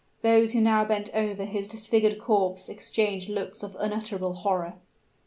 Those 0.23 0.53
who 0.53 0.61
now 0.61 0.83
bent 0.83 1.13
over 1.13 1.45
his 1.45 1.67
disfigured 1.67 2.17
corpse 2.19 2.69
exchanged 2.69 3.29
looks 3.29 3.61
of 3.61 3.77
unutterable 3.79 4.33
horror. 4.33 4.73